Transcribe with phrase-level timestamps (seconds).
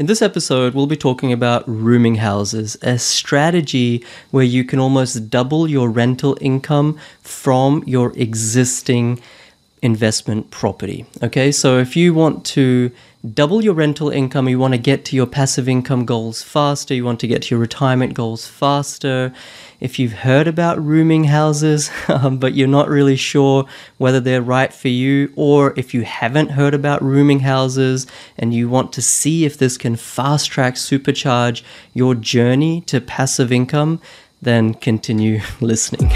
[0.00, 5.28] In this episode, we'll be talking about rooming houses, a strategy where you can almost
[5.28, 9.20] double your rental income from your existing
[9.82, 11.06] investment property.
[11.22, 12.90] Okay, so if you want to
[13.34, 17.04] double your rental income, you want to get to your passive income goals faster, you
[17.04, 19.32] want to get to your retirement goals faster.
[19.78, 23.66] If you've heard about rooming houses, um, but you're not really sure
[23.98, 28.06] whether they're right for you, or if you haven't heard about rooming houses
[28.36, 31.62] and you want to see if this can fast track, supercharge
[31.94, 34.00] your journey to passive income,
[34.42, 36.10] then continue listening.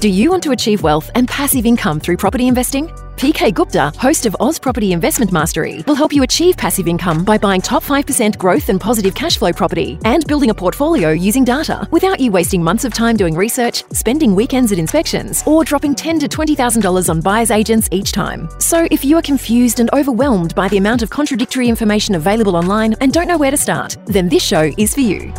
[0.00, 2.86] Do you want to achieve wealth and passive income through property investing?
[3.16, 7.36] PK Gupta, host of Oz Property Investment Mastery, will help you achieve passive income by
[7.36, 11.88] buying top 5% growth and positive cash flow property and building a portfolio using data
[11.90, 16.20] without you wasting months of time doing research, spending weekends at inspections, or dropping $10
[16.20, 18.48] to $20,000 on buyer's agents each time.
[18.60, 22.94] So if you are confused and overwhelmed by the amount of contradictory information available online
[23.00, 25.32] and don't know where to start, then this show is for you.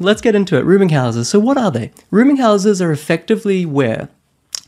[0.00, 0.64] Let's get into it.
[0.64, 1.28] Rooming houses.
[1.28, 1.90] So, what are they?
[2.10, 4.08] Rooming houses are effectively where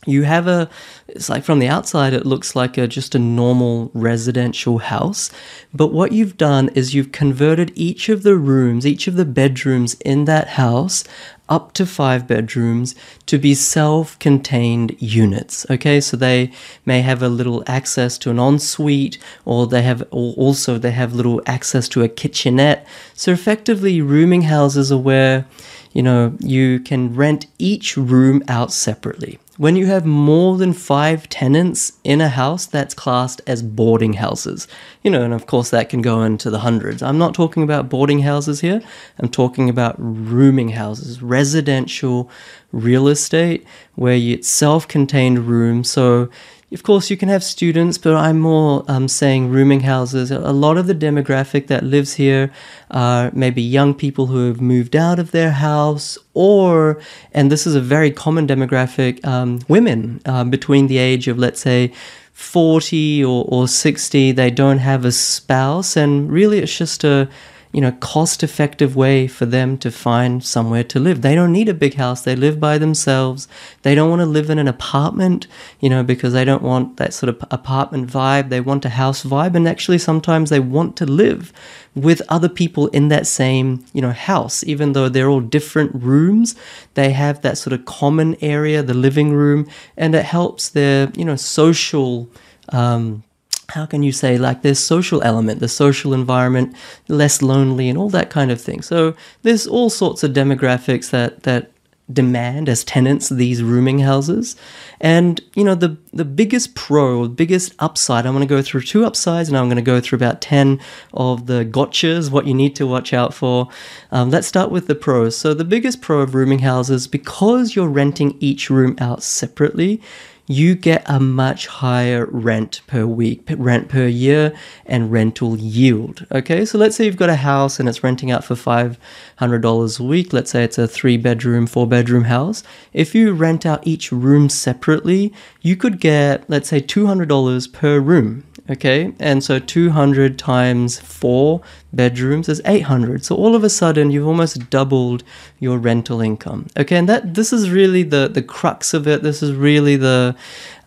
[0.05, 0.69] you have a
[1.07, 5.29] it's like from the outside it looks like a just a normal residential house
[5.73, 9.95] but what you've done is you've converted each of the rooms each of the bedrooms
[10.05, 11.03] in that house
[11.49, 15.99] up to five bedrooms to be self-contained units okay?
[15.99, 16.51] So they
[16.85, 21.13] may have a little access to an ensuite or they have or also they have
[21.13, 22.85] little access to a kitchenette.
[23.13, 25.45] So effectively rooming houses are where
[25.91, 31.27] you know you can rent each room out separately when you have more than five
[31.27, 34.69] tenants in a house, that's classed as boarding houses.
[35.03, 37.03] You know, and of course that can go into the hundreds.
[37.03, 38.81] I'm not talking about boarding houses here,
[39.19, 42.31] I'm talking about rooming houses, residential
[42.71, 45.89] real estate where it's self contained rooms.
[45.89, 46.29] So
[46.71, 50.29] of course, you can have students, but I'm more um, saying rooming houses.
[50.29, 52.51] A lot of the demographic that lives here
[52.91, 57.73] are maybe young people who have moved out of their house, or, and this is
[57.73, 61.91] a very common demographic, um, women um, between the age of, let's say,
[62.33, 64.31] 40 or, or 60.
[64.33, 67.27] They don't have a spouse, and really it's just a
[67.71, 71.21] you know, cost effective way for them to find somewhere to live.
[71.21, 72.23] They don't need a big house.
[72.23, 73.47] They live by themselves.
[73.83, 75.45] They don't want to live in an apartment,
[75.79, 78.49] you know, because they don't want that sort of apartment vibe.
[78.49, 79.53] They want a house vibe.
[79.55, 81.53] And actually, sometimes they want to live
[81.93, 86.55] with other people in that same, you know, house, even though they're all different rooms.
[86.95, 91.25] They have that sort of common area, the living room, and it helps their, you
[91.25, 92.29] know, social,
[92.69, 93.23] um,
[93.69, 96.75] how can you say like this social element the social environment
[97.07, 98.81] less lonely and all that kind of thing?
[98.81, 101.71] So there's all sorts of demographics that that
[102.11, 104.55] demand as tenants these rooming houses.
[104.99, 109.05] And you know the the biggest pro biggest upside i'm going to go through two
[109.05, 110.79] upsides and i'm going to go through about 10
[111.13, 113.69] of the gotchas what you need to watch out for.
[114.11, 115.37] Um, let's start with the pros.
[115.37, 120.01] So the biggest pro of rooming houses because you're renting each room out separately
[120.49, 124.51] you get a much higher rent per week, rent per year,
[124.83, 126.25] and rental yield.
[126.31, 130.03] Okay, so let's say you've got a house and it's renting out for $500 a
[130.03, 130.33] week.
[130.33, 132.63] Let's say it's a three bedroom, four bedroom house.
[132.93, 135.31] If you rent out each room separately,
[135.61, 142.47] you could get, let's say, $200 per room okay and so 200 times 4 bedrooms
[142.49, 145.23] is 800 so all of a sudden you've almost doubled
[145.59, 146.67] your rental income.
[146.77, 149.23] Okay and that this is really the the crux of it.
[149.23, 150.35] This is really the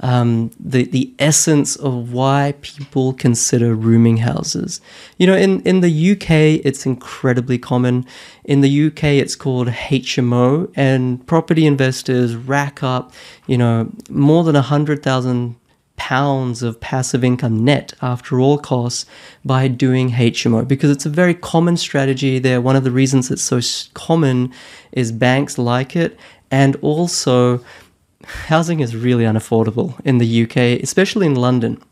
[0.01, 4.81] um, the the essence of why people consider rooming houses.
[5.19, 8.07] You know in in the UK it's incredibly common.
[8.45, 13.13] In the UK it's called HMO and property investors rack up
[13.47, 15.57] you know more than a hundred thousand
[15.97, 19.07] pounds of passive income net after all costs
[19.45, 22.61] by doing HMO because it's a very common strategy there.
[22.61, 23.61] One of the reasons it's so
[23.95, 24.53] common
[24.93, 26.19] is banks like it,
[26.51, 27.65] and also
[28.25, 31.83] housing is really unaffordable in the UK, especially in London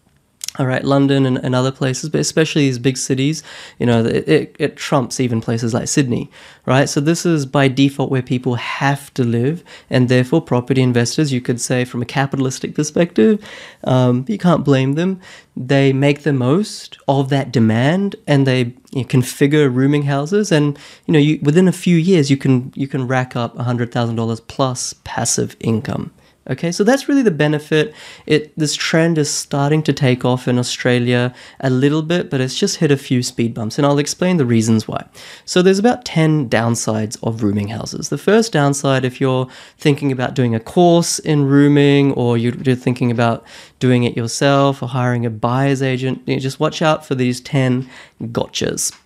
[0.58, 3.44] all right, London and, and, other places, but especially these big cities,
[3.78, 6.28] you know, it, it, it, trumps even places like Sydney,
[6.66, 6.88] right?
[6.88, 11.41] So this is by default where people have to live, and therefore property investors, you
[11.41, 13.41] could say from a capitalistic perspective,
[13.84, 15.20] um, you can't blame them.
[15.56, 20.76] They make the most of that demand, and they you know, configure rooming houses, and
[21.06, 24.16] you know, you, within a few years, you can you can rack up hundred thousand
[24.16, 26.10] dollars plus passive income
[26.48, 27.95] Okay, so that's really the benefit.
[28.25, 32.59] It this trend is starting to take off in Australia a little bit, but it's
[32.59, 35.07] just hit a few speed bumps, and I'll explain the reasons why.
[35.45, 38.09] So there's about 10 downsides of rooming houses.
[38.09, 43.10] The first downside, if you're thinking about doing a course in rooming or you're thinking
[43.10, 43.45] about
[43.78, 47.41] doing it yourself or hiring a buyer's agent, you know, just watch out for these
[47.42, 47.89] 10
[48.22, 48.97] gotchas.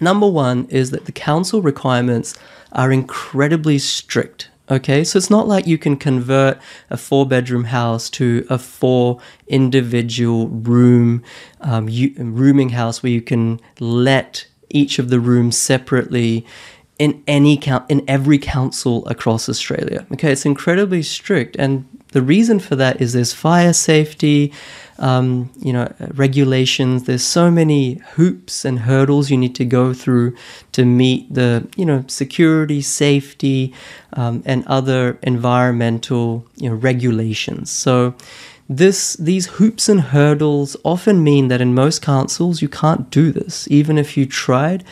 [0.00, 2.36] Number one is that the council requirements
[2.70, 4.48] are incredibly strict.
[4.70, 6.58] Okay, so it's not like you can convert
[6.90, 11.22] a four bedroom house to a four individual room
[11.62, 11.86] um,
[12.18, 16.44] rooming house where you can let each of the rooms separately
[16.98, 20.06] in any count in every council across Australia.
[20.12, 24.52] Okay, it's incredibly strict, and the reason for that is there's fire safety,
[24.98, 27.04] um, you know, regulations.
[27.04, 30.34] There's so many hoops and hurdles you need to go through
[30.72, 33.72] to meet the, you know, security, safety,
[34.14, 37.70] um, and other environmental, you know, regulations.
[37.70, 38.14] So
[38.68, 43.66] this these hoops and hurdles often mean that in most councils you can't do this
[43.70, 44.84] even if you tried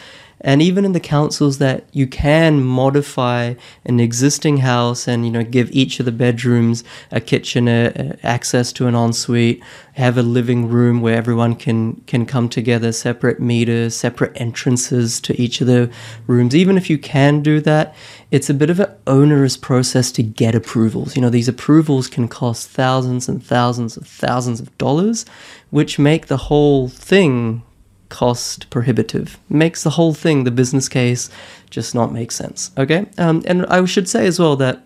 [0.46, 3.54] and even in the councils that you can modify
[3.84, 8.72] an existing house and you know give each of the bedrooms a kitchen a, access
[8.72, 9.60] to an ensuite
[9.94, 15.38] have a living room where everyone can can come together separate meters separate entrances to
[15.40, 15.90] each of the
[16.28, 16.54] rooms.
[16.54, 17.94] Even if you can do that
[18.30, 21.16] it's a bit of an onerous process to get approvals.
[21.16, 25.26] You know these approvals can cost thousands and thousands of thousands of dollars
[25.70, 27.62] which make the whole thing
[28.08, 29.38] cost prohibitive.
[29.48, 31.30] Makes the whole thing, the business case,
[31.70, 32.70] just not make sense.
[32.78, 33.06] Okay?
[33.18, 34.82] Um, and I should say as well that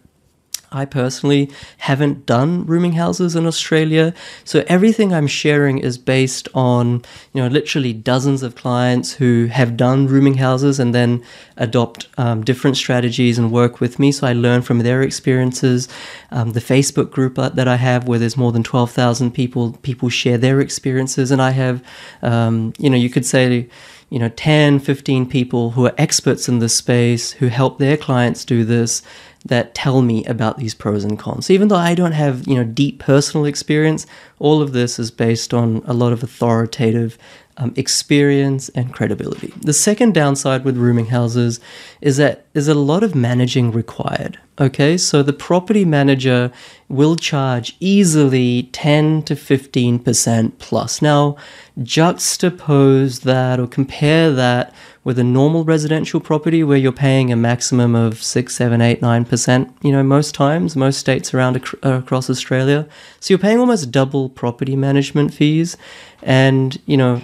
[0.73, 4.15] I personally haven't done rooming houses in Australia.
[4.45, 7.03] So everything I'm sharing is based on,
[7.33, 11.25] you know, literally dozens of clients who have done rooming houses and then
[11.57, 14.13] adopt um, different strategies and work with me.
[14.13, 15.89] So I learn from their experiences.
[16.31, 20.39] Um, the Facebook group that I have where there's more than 12,000 people, people share
[20.39, 21.31] their experiences.
[21.31, 21.83] And I have,
[22.23, 23.69] um, you know, you could say,
[24.11, 28.45] you know 10 15 people who are experts in this space who help their clients
[28.45, 29.03] do this
[29.45, 31.47] that tell me about these pros and cons.
[31.47, 34.07] So even though I don't have, you know, deep personal experience,
[34.39, 37.17] all of this is based on a lot of authoritative
[37.61, 39.53] um, experience and credibility.
[39.61, 41.61] The second downside with rooming houses
[42.01, 44.39] is that there's a lot of managing required.
[44.59, 46.53] Okay, so the property manager
[46.89, 51.01] will charge easily 10 to 15% plus.
[51.01, 51.37] Now,
[51.79, 57.95] juxtapose that or compare that with a normal residential property where you're paying a maximum
[57.95, 62.87] of 6, 7, 8, 9%, you know, most times, most states around ac- across Australia.
[63.19, 65.79] So you're paying almost double property management fees.
[66.23, 67.23] And, you know,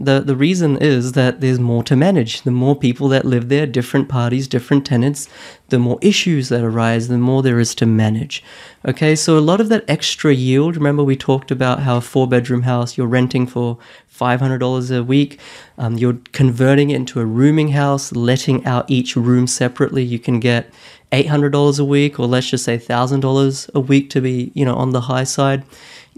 [0.00, 2.42] the, the reason is that there's more to manage.
[2.42, 5.28] The more people that live there, different parties, different tenants,
[5.68, 8.42] the more issues that arise, the more there is to manage.
[8.84, 12.26] Okay, so a lot of that extra yield, remember we talked about how a four
[12.26, 13.78] bedroom house you're renting for
[14.12, 15.38] $500 a week,
[15.78, 20.02] um, you're converting it into a rooming house, letting out each room separately.
[20.02, 20.72] You can get
[21.12, 24.90] $800 a week, or let's just say $1,000 a week to be, you know, on
[24.90, 25.64] the high side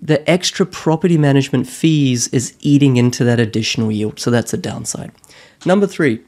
[0.00, 4.20] the extra property management fees is eating into that additional yield.
[4.20, 5.12] So that's a downside.
[5.64, 6.20] Number three,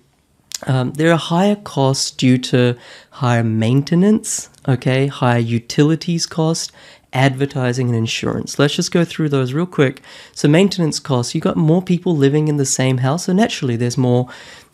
[0.67, 2.77] um, there are higher costs due to
[3.11, 6.73] higher maintenance, okay, higher utilities cost,
[7.13, 8.59] advertising and insurance.
[8.59, 10.03] Let's just go through those real quick.
[10.33, 13.99] So maintenance costs, you got more people living in the same house, so naturally there's
[13.99, 14.29] more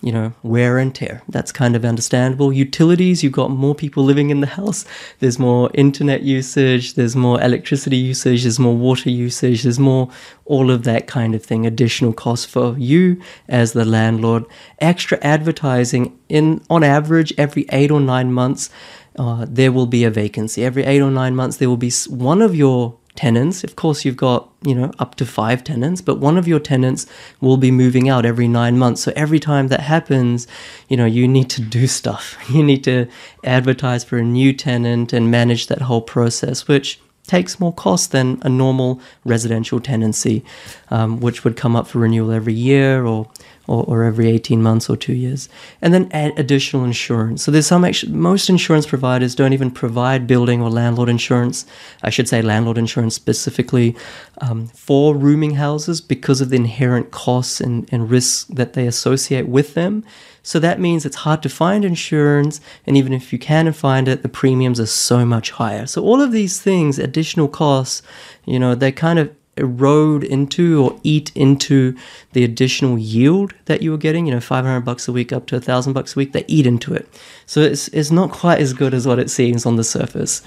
[0.05, 1.23] you know, wear and tear.
[1.31, 2.53] That's kind of understandable.
[2.53, 4.85] Utilities, you've got more people living in the house.
[5.21, 10.11] There's more internet usage, there's more electricity usage, there's more water usage, there's more
[10.45, 11.65] all of that kind of thing.
[11.65, 14.45] Additional cost for you as the landlord.
[14.79, 18.69] Extra advertising in on average every eight or nine months.
[19.17, 20.65] Uh, there will be a vacancy.
[20.65, 23.63] Every eight or nine months, there will be one of your tenants.
[23.63, 27.07] Of course, you've got, you know, up to five tenants, but one of your tenants
[27.41, 29.03] will be moving out every nine months.
[29.03, 30.47] So every time that happens,
[30.89, 32.37] you know, you need to do stuff.
[32.49, 33.07] You need to
[33.45, 38.39] advertise for a new tenant and manage that whole process, which takes more cost than
[38.43, 40.45] a normal residential tenancy,
[40.91, 43.31] um, which would come up for renewal every year or
[43.67, 45.49] or, or every 18 months or two years.
[45.81, 47.43] And then add additional insurance.
[47.43, 51.65] So there's some, actually, most insurance providers don't even provide building or landlord insurance.
[52.03, 53.97] I should say landlord insurance specifically
[54.39, 59.49] um, for rooming houses because of the inherent costs and, and risks that they associate
[59.49, 60.05] with them.
[60.45, 64.23] So that means it's hard to find insurance, and even if you can find it,
[64.23, 65.87] the premiums are so much higher.
[65.87, 68.03] So all of these things, additional costs,
[68.45, 71.97] you know, they kind of erode into or eat into
[72.33, 75.57] the additional yield that you were getting, you know, 500 bucks a week up to
[75.57, 77.09] a thousand bucks a week, they eat into it.
[77.47, 80.43] So it's, it's not quite as good as what it seems on the surface.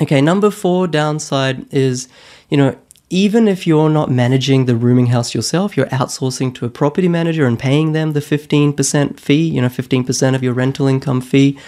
[0.00, 2.08] Okay, number four downside is,
[2.48, 2.76] you know,
[3.08, 7.46] even if you're not managing the rooming house yourself, you're outsourcing to a property manager
[7.46, 11.58] and paying them the 15% fee, you know, 15% of your rental income fee,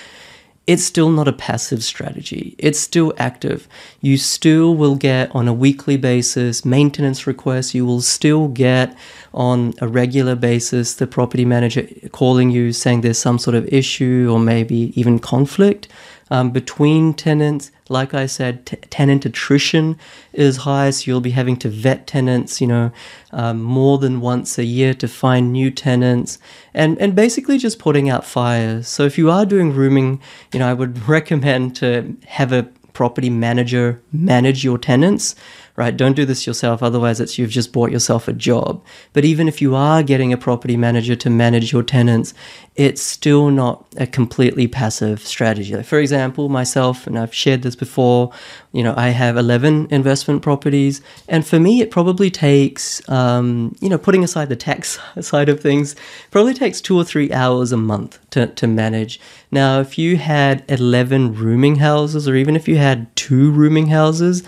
[0.66, 2.54] it's still not a passive strategy.
[2.58, 3.66] It's still active.
[4.02, 7.74] You still will get on a weekly basis maintenance requests.
[7.74, 8.94] You will still get
[9.32, 14.28] on a regular basis the property manager calling you saying there's some sort of issue
[14.30, 15.88] or maybe even conflict
[16.30, 17.70] um, between tenants.
[17.88, 19.96] Like I said, t- tenant attrition
[20.32, 22.92] is high, so you'll be having to vet tenants, you know,
[23.32, 26.38] um, more than once a year to find new tenants,
[26.74, 28.88] and and basically just putting out fires.
[28.88, 30.20] So if you are doing rooming,
[30.52, 35.36] you know, I would recommend to have a property manager manage your tenants
[35.78, 35.96] right?
[35.96, 38.84] Don't do this yourself, otherwise, it's you've just bought yourself a job.
[39.12, 42.34] But even if you are getting a property manager to manage your tenants,
[42.74, 45.76] it's still not a completely passive strategy.
[45.76, 48.32] Like for example, myself, and I've shared this before,
[48.72, 53.88] you know, I have 11 investment properties, and for me, it probably takes, um, you
[53.88, 55.94] know, putting aside the tax side of things,
[56.32, 59.20] probably takes two or three hours a month to, to manage.
[59.52, 64.42] Now, if you had 11 rooming houses, or even if you had two rooming houses,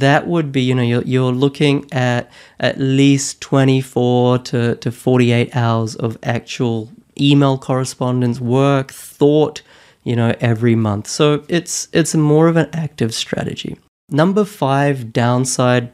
[0.00, 5.54] that would be you know you're, you're looking at at least 24 to, to 48
[5.54, 9.62] hours of actual email correspondence work thought
[10.04, 13.78] you know every month so it's it's more of an active strategy
[14.10, 15.92] number five downside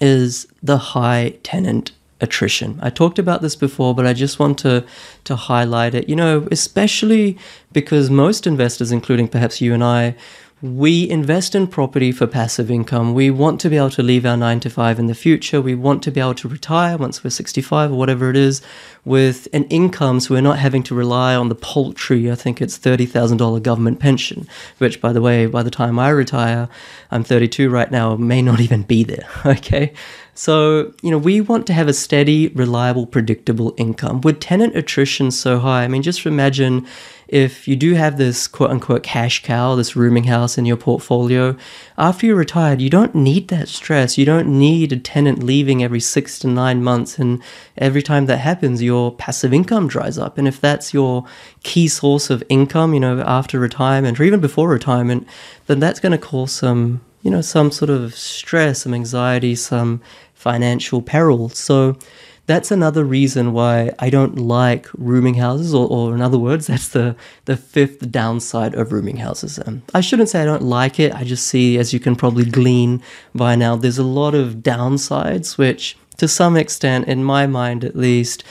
[0.00, 2.78] is the high tenant attrition.
[2.82, 4.84] I talked about this before, but I just want to
[5.24, 6.08] to highlight it.
[6.08, 7.38] You know, especially
[7.72, 10.14] because most investors, including perhaps you and I,
[10.62, 13.14] we invest in property for passive income.
[13.14, 15.60] We want to be able to leave our nine to five in the future.
[15.60, 18.60] We want to be able to retire once we're 65 or whatever it is
[19.04, 22.78] with an income so we're not having to rely on the paltry, I think it's
[22.78, 26.68] $30,000 government pension, which, by the way, by the time I retire,
[27.10, 29.28] I'm 32 right now, may not even be there.
[29.60, 29.92] Okay.
[30.40, 34.22] So, you know, we want to have a steady, reliable, predictable income.
[34.22, 36.86] With tenant attrition so high, I mean, just imagine
[37.28, 41.58] if you do have this quote unquote cash cow, this rooming house in your portfolio,
[41.98, 44.16] after you're retired, you don't need that stress.
[44.16, 47.18] You don't need a tenant leaving every six to nine months.
[47.18, 47.42] And
[47.76, 50.38] every time that happens, your passive income dries up.
[50.38, 51.26] And if that's your
[51.64, 55.26] key source of income, you know, after retirement or even before retirement,
[55.66, 60.00] then that's going to cause some, you know, some sort of stress, some anxiety, some
[60.40, 61.50] financial peril.
[61.50, 61.98] So,
[62.46, 66.88] that's another reason why I don't like rooming houses, or, or in other words, that's
[66.88, 69.60] the, the fifth downside of rooming houses.
[69.64, 72.44] Um, I shouldn't say I don't like it, I just see, as you can probably
[72.44, 73.02] glean
[73.36, 77.94] by now, there's a lot of downsides, which to some extent, in my mind at
[77.94, 78.42] least,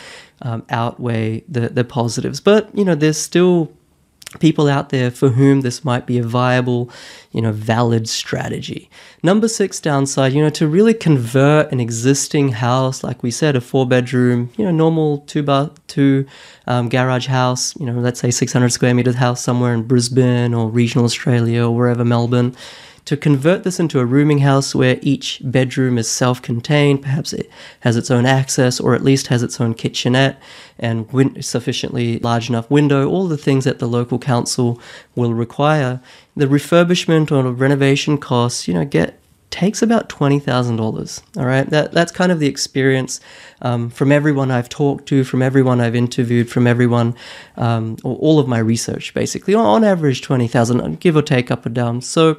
[0.42, 2.40] um, outweigh the, the positives.
[2.40, 3.70] But, you know, there's still
[4.40, 6.92] people out there for whom this might be a viable,
[7.32, 8.90] you know, valid strategy.
[9.24, 13.62] Number six downside, you know, to really convert an existing house, like we said, a
[13.62, 16.28] four bedroom, you know, normal two bar two
[16.68, 20.70] um, garage house, you know, let's say 600 square meters house somewhere in Brisbane or
[20.70, 22.56] regional Australia or wherever Melbourne
[23.10, 27.50] to convert this into a rooming house where each bedroom is self contained, perhaps it
[27.80, 30.40] has its own access or at least has its own kitchenette
[30.78, 34.80] and win- sufficiently large enough window, all the things that the local council
[35.16, 36.00] will require.
[36.36, 41.24] The refurbishment or renovation costs, you know, get takes about twenty thousand dollars.
[41.36, 43.20] All right, that that's kind of the experience
[43.64, 47.16] um, from everyone I've talked to, from everyone I've interviewed, from everyone,
[47.58, 49.56] um, all of my research, basically.
[49.56, 52.02] On average, twenty thousand, give or take, up or down.
[52.02, 52.38] So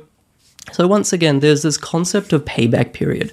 [0.72, 3.32] so once again, there's this concept of payback period.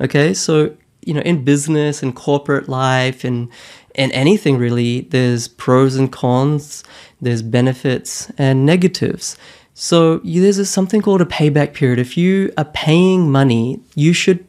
[0.00, 3.48] Okay, so you know, in business and corporate life and
[3.94, 6.84] and anything really, there's pros and cons,
[7.20, 9.36] there's benefits and negatives.
[9.74, 11.98] So there's a, something called a payback period.
[11.98, 14.44] If you are paying money, you should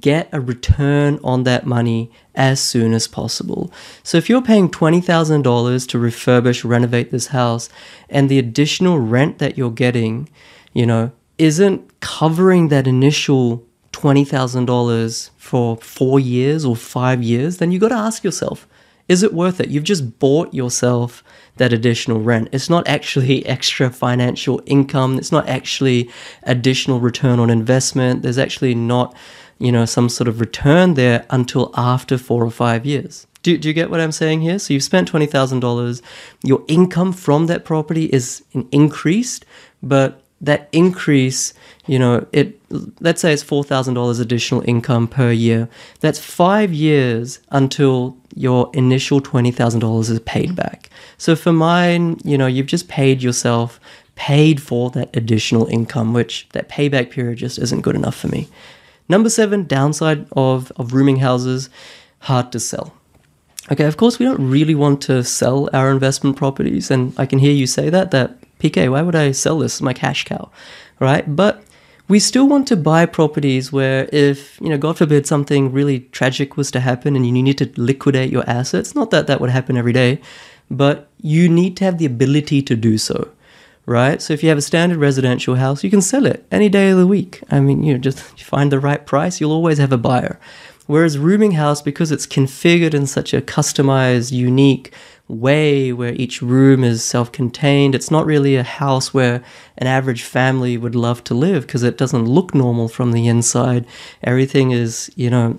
[0.00, 3.72] get a return on that money as soon as possible.
[4.02, 7.68] So if you're paying $20,000 to refurbish, renovate this house,
[8.08, 10.28] and the additional rent that you're getting,
[10.74, 17.78] you know, isn't covering that initial $20,000 for four years or five years, then you
[17.78, 18.68] got to ask yourself,
[19.08, 19.70] is it worth it?
[19.70, 21.24] You've just bought yourself
[21.56, 22.48] that additional rent.
[22.52, 25.18] It's not actually extra financial income.
[25.18, 26.10] It's not actually
[26.42, 28.22] additional return on investment.
[28.22, 29.16] There's actually not,
[29.58, 33.26] you know, some sort of return there until after four or five years.
[33.42, 34.58] Do, do you get what I'm saying here?
[34.58, 36.02] So you've spent $20,000.
[36.42, 39.46] Your income from that property is increased,
[39.82, 41.52] but that increase,
[41.86, 42.60] you know, it
[43.00, 45.68] let's say it's four thousand dollars additional income per year.
[46.00, 50.54] That's five years until your initial twenty thousand dollars is paid mm-hmm.
[50.56, 50.90] back.
[51.16, 53.80] So for mine, you know, you've just paid yourself
[54.18, 58.48] paid for that additional income, which that payback period just isn't good enough for me.
[59.08, 61.70] Number seven, downside of, of rooming houses,
[62.18, 62.92] hard to sell.
[63.70, 67.38] Okay, of course, we don't really want to sell our investment properties, and I can
[67.38, 69.80] hear you say that, that PK, why would I sell this?
[69.80, 70.50] My cash cow,
[71.00, 71.24] right?
[71.34, 71.62] But
[72.08, 76.56] we still want to buy properties where if, you know, God forbid something really tragic
[76.56, 79.76] was to happen and you need to liquidate your assets, not that that would happen
[79.76, 80.20] every day,
[80.70, 83.28] but you need to have the ability to do so,
[83.84, 84.22] right?
[84.22, 86.98] So if you have a standard residential house, you can sell it any day of
[86.98, 87.42] the week.
[87.50, 90.40] I mean, you know, just find the right price, you'll always have a buyer.
[90.86, 94.94] Whereas rooming house, because it's configured in such a customized, unique
[95.28, 99.42] way where each room is self contained, it's not really a house where
[99.76, 103.86] an average family would love to live because it doesn't look normal from the inside.
[104.22, 105.58] Everything is, you know,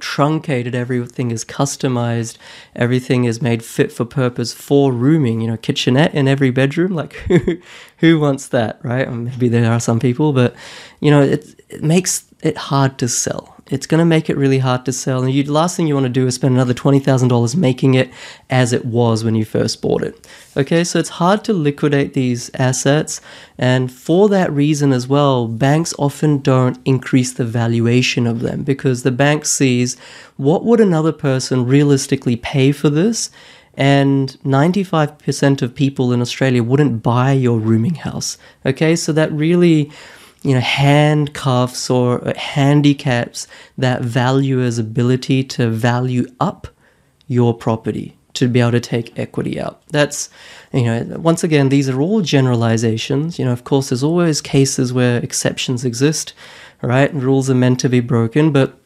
[0.00, 0.74] truncated.
[0.74, 2.36] Everything is customized.
[2.74, 6.94] Everything is made fit for purpose for rooming you know kitchenette in every bedroom.
[7.04, 7.58] Like who
[7.98, 9.10] who wants that right?
[9.12, 10.54] Maybe there are some people but
[11.00, 14.58] you know it, it makes it hard to sell it's going to make it really
[14.58, 15.22] hard to sell.
[15.22, 18.10] And the last thing you want to do is spend another $20,000 making it
[18.50, 20.26] as it was when you first bought it.
[20.56, 23.20] Okay, so it's hard to liquidate these assets.
[23.56, 29.02] And for that reason as well, banks often don't increase the valuation of them because
[29.02, 29.96] the bank sees
[30.36, 33.30] what would another person realistically pay for this?
[33.76, 38.38] and 95% of people in Australia wouldn't buy your rooming house.
[38.64, 39.90] Okay, so that really
[40.44, 43.48] you know, handcuffs or handicaps
[43.78, 46.68] that valuer's ability to value up
[47.26, 49.82] your property to be able to take equity out.
[49.88, 50.28] That's,
[50.72, 53.38] you know, once again, these are all generalizations.
[53.38, 56.34] You know, of course, there's always cases where exceptions exist,
[56.82, 57.12] right?
[57.14, 58.78] Rules are meant to be broken, but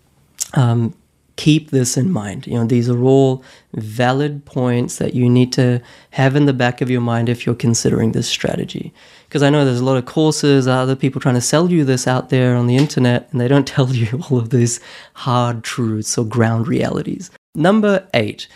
[0.54, 0.94] um,
[1.38, 2.48] keep this in mind.
[2.48, 5.80] You know, these are all valid points that you need to
[6.10, 8.92] have in the back of your mind if you're considering this strategy.
[9.28, 12.08] Because I know there's a lot of courses, other people trying to sell you this
[12.08, 14.80] out there on the internet, and they don't tell you all of these
[15.14, 17.30] hard truths or ground realities.
[17.54, 18.48] Number eight.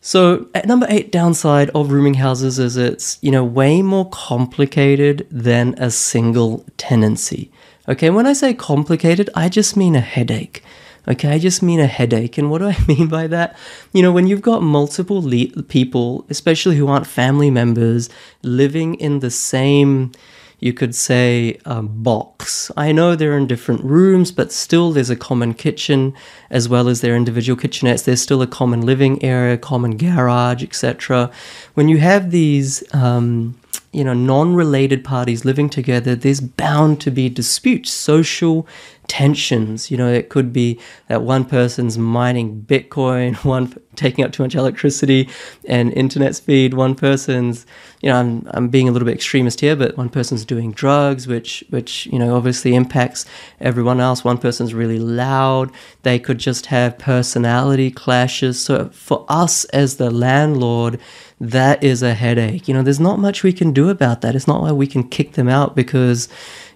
[0.00, 5.26] So, at number eight downside of rooming houses is it's, you know, way more complicated
[5.30, 7.50] than a single tenancy.
[7.88, 10.62] Okay, when I say complicated, I just mean a headache.
[11.06, 12.38] Okay, I just mean a headache.
[12.38, 13.56] And what do I mean by that?
[13.92, 18.08] You know, when you've got multiple le- people, especially who aren't family members,
[18.42, 20.12] living in the same,
[20.60, 22.70] you could say, um, box.
[22.76, 26.14] I know they're in different rooms, but still there's a common kitchen
[26.48, 28.04] as well as their individual kitchenettes.
[28.04, 31.30] There's still a common living area, common garage, etc.
[31.74, 33.56] When you have these, um,
[33.92, 38.66] you know, non-related parties living together, there's bound to be disputes, social
[39.06, 39.90] tensions.
[39.90, 44.54] You know, it could be that one person's mining Bitcoin, one taking up too much
[44.54, 45.28] electricity
[45.68, 47.64] and internet speed, one person's,
[48.00, 51.26] you know, I'm, I'm being a little bit extremist here, but one person's doing drugs,
[51.26, 53.24] which, which, you know, obviously impacts
[53.60, 54.24] everyone else.
[54.24, 55.70] One person's really loud.
[56.02, 58.60] They could just have personality clashes.
[58.62, 61.00] So for us as the landlord,
[61.40, 62.68] that is a headache.
[62.68, 64.34] You know, there's not much we can do about that.
[64.34, 66.28] It's not like we can kick them out because,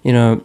[0.02, 0.42] you know,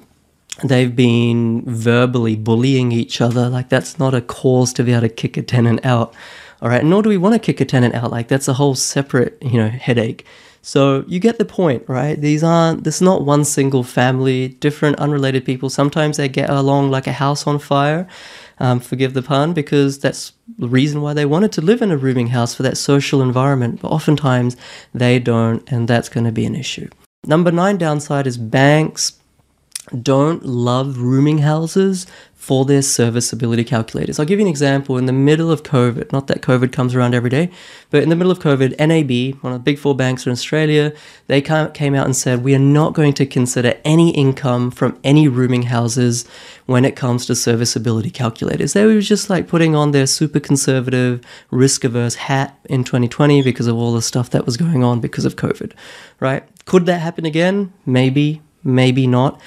[0.63, 3.49] they've been verbally bullying each other.
[3.49, 6.13] Like that's not a cause to be able to kick a tenant out.
[6.61, 6.83] All right.
[6.83, 8.11] Nor do we want to kick a tenant out.
[8.11, 10.25] Like that's a whole separate, you know, headache.
[10.65, 12.19] So you get the point, right?
[12.19, 15.69] These aren't, this is not one single family, different unrelated people.
[15.69, 18.07] Sometimes they get along like a house on fire.
[18.59, 21.97] Um, forgive the pun, because that's the reason why they wanted to live in a
[21.97, 23.81] rooming house for that social environment.
[23.81, 24.55] But oftentimes
[24.93, 26.87] they don't, and that's going to be an issue.
[27.25, 29.19] Number nine downside is banks
[30.01, 32.07] don't love rooming houses
[32.43, 34.19] for their serviceability calculators.
[34.19, 34.97] I'll give you an example.
[34.97, 37.49] In the middle of COVID, not that COVID comes around every day,
[37.89, 40.93] but in the middle of COVID, NAB, one of the big four banks in Australia,
[41.27, 45.29] they came out and said, we are not going to consider any income from any
[45.29, 46.27] rooming houses
[46.65, 48.73] when it comes to serviceability calculators.
[48.73, 53.67] They were just like putting on their super conservative, risk averse hat in 2020 because
[53.67, 55.71] of all the stuff that was going on because of COVID,
[56.19, 56.43] right?
[56.65, 57.71] Could that happen again?
[57.85, 59.39] Maybe, maybe not.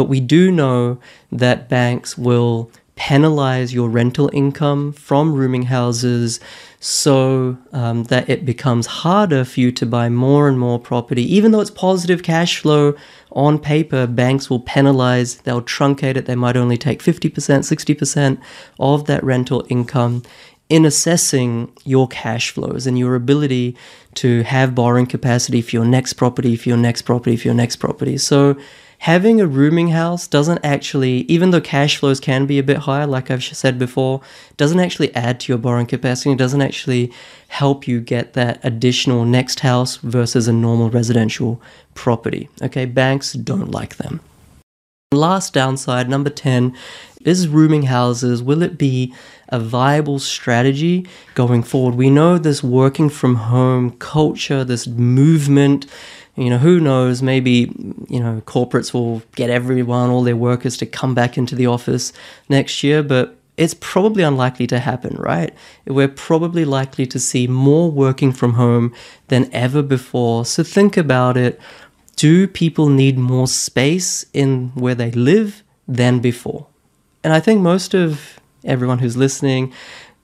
[0.00, 0.98] But we do know
[1.30, 6.40] that banks will penalize your rental income from rooming houses
[6.78, 11.22] so um, that it becomes harder for you to buy more and more property.
[11.36, 12.94] Even though it's positive cash flow
[13.32, 18.40] on paper, banks will penalize, they'll truncate it, they might only take 50%, 60%
[18.78, 20.22] of that rental income
[20.70, 23.76] in assessing your cash flows and your ability
[24.14, 27.76] to have borrowing capacity for your next property, for your next property, for your next
[27.76, 28.16] property.
[28.16, 28.56] So
[29.00, 33.06] having a rooming house doesn't actually, even though cash flows can be a bit higher,
[33.06, 34.20] like I've said before,
[34.58, 36.32] doesn't actually add to your borrowing capacity.
[36.32, 37.10] It doesn't actually
[37.48, 41.62] help you get that additional next house versus a normal residential
[41.94, 42.50] property.
[42.60, 44.20] Okay, banks don't like them.
[45.12, 46.76] Last downside, number 10,
[47.22, 48.42] is rooming houses.
[48.42, 49.14] Will it be
[49.48, 51.94] a viable strategy going forward?
[51.94, 55.86] We know this working from home culture, this movement
[56.36, 57.22] you know, who knows?
[57.22, 57.72] Maybe,
[58.08, 62.12] you know, corporates will get everyone, all their workers to come back into the office
[62.48, 65.54] next year, but it's probably unlikely to happen, right?
[65.86, 68.94] We're probably likely to see more working from home
[69.28, 70.46] than ever before.
[70.46, 71.60] So think about it.
[72.16, 76.68] Do people need more space in where they live than before?
[77.22, 79.72] And I think most of everyone who's listening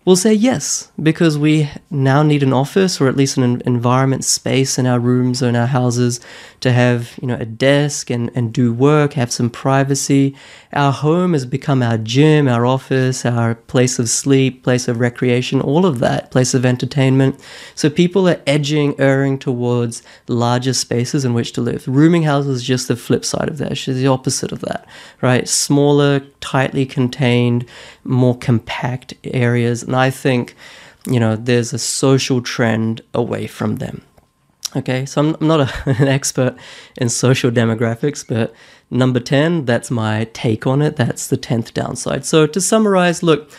[0.07, 4.79] will say yes, because we now need an office or at least an environment space
[4.79, 6.21] in our rooms or in our houses
[6.61, 10.35] to have, you know, a desk and, and do work, have some privacy.
[10.73, 15.61] Our home has become our gym, our office, our place of sleep, place of recreation,
[15.61, 17.40] all of that, place of entertainment.
[17.75, 21.87] So people are edging, erring towards larger spaces in which to live.
[21.88, 23.73] Rooming houses is just the flip side of that.
[23.73, 24.87] It's the opposite of that,
[25.21, 25.49] right?
[25.49, 27.66] Smaller, tightly contained,
[28.05, 29.88] more compact areas.
[29.97, 30.55] I think,
[31.07, 34.03] you know, there's a social trend away from them.
[34.75, 36.57] Okay, so I'm, I'm not a, an expert
[36.97, 38.55] in social demographics, but
[38.91, 40.97] number 10, that's my take on it.
[40.97, 42.25] That's the 10th downside.
[42.25, 43.51] So to summarize, look,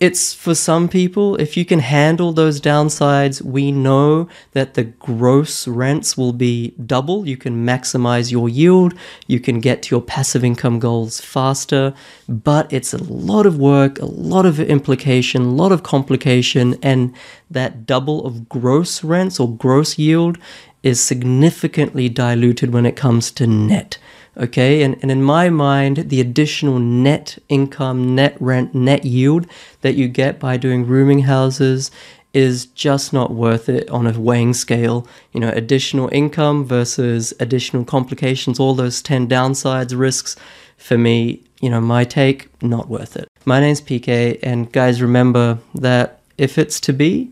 [0.00, 5.68] it's for some people, if you can handle those downsides, we know that the gross
[5.68, 7.28] rents will be double.
[7.28, 8.94] You can maximize your yield,
[9.28, 11.94] you can get to your passive income goals faster,
[12.28, 17.14] but it's a lot of work, a lot of implication, a lot of complication, and
[17.48, 20.38] that double of gross rents or gross yield
[20.82, 23.96] is significantly diluted when it comes to net.
[24.36, 29.46] Okay, and, and in my mind, the additional net income, net rent, net yield
[29.82, 31.90] that you get by doing rooming houses
[32.32, 35.06] is just not worth it on a weighing scale.
[35.32, 40.36] You know, additional income versus additional complications, all those 10 downsides, risks.
[40.76, 43.28] For me, you know, my take, not worth it.
[43.44, 47.30] My name's PK, and guys, remember that if it's to be,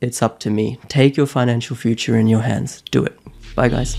[0.00, 0.78] it's up to me.
[0.88, 2.82] Take your financial future in your hands.
[2.90, 3.18] Do it.
[3.54, 3.96] Bye, guys.